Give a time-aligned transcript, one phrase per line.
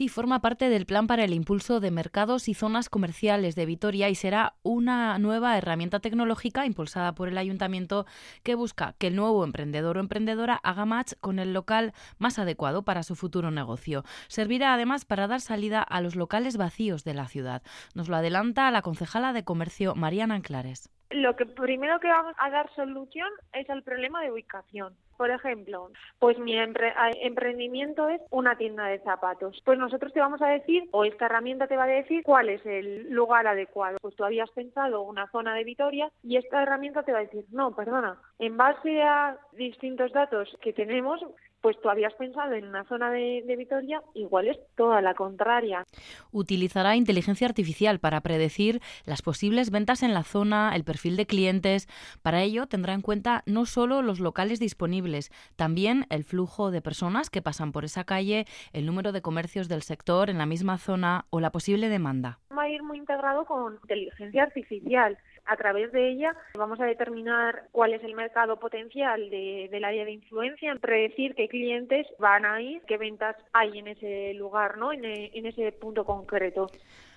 [0.00, 4.08] Sí, forma parte del plan para el impulso de mercados y zonas comerciales de Vitoria
[4.08, 8.06] y será una nueva herramienta tecnológica impulsada por el ayuntamiento
[8.42, 12.82] que busca que el nuevo emprendedor o emprendedora haga match con el local más adecuado
[12.82, 14.02] para su futuro negocio.
[14.28, 17.60] Servirá además para dar salida a los locales vacíos de la ciudad.
[17.94, 20.88] Nos lo adelanta la concejala de comercio Mariana Anclares.
[21.10, 24.96] Lo que primero que vamos a dar solución es el problema de ubicación.
[25.20, 29.60] Por ejemplo, pues mi emprendimiento es una tienda de zapatos.
[29.66, 32.64] Pues nosotros te vamos a decir, o esta herramienta te va a decir cuál es
[32.64, 33.98] el lugar adecuado.
[34.00, 37.44] Pues tú habías pensado una zona de Vitoria y esta herramienta te va a decir,
[37.50, 41.20] no, perdona, en base a distintos datos que tenemos,
[41.60, 45.84] pues tú habías pensado en una zona de, Vitoria, igual es toda la contraria.
[46.32, 51.88] Utilizará inteligencia artificial para predecir las posibles ventas en la zona, el perfil de clientes.
[52.22, 55.09] Para ello tendrá en cuenta no solo los locales disponibles,
[55.56, 59.82] también el flujo de personas que pasan por esa calle, el número de comercios del
[59.82, 62.38] sector en la misma zona o la posible demanda.
[62.70, 68.02] Ir muy integrado con inteligencia artificial a través de ella vamos a determinar cuál es
[68.04, 72.96] el mercado potencial de, del área de influencia, predecir qué clientes van a ir, qué
[72.98, 74.92] ventas hay en ese lugar, ¿no?
[74.92, 76.68] en, en ese punto concreto.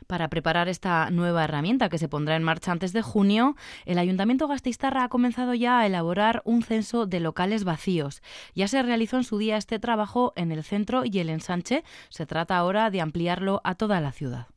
[0.08, 4.48] Para preparar esta nueva herramienta que se pondrá en marcha antes de junio, el Ayuntamiento
[4.48, 8.22] Gasteiztarra ha comenzado ya a elaborar un censo de locales vacíos.
[8.54, 11.84] Ya se realizó en su día este trabajo en el centro y el ensanche.
[12.10, 14.48] Se trata ahora de ampliarlo a toda la ciudad.